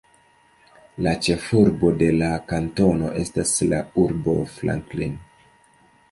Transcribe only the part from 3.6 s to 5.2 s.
la urbo Franklin.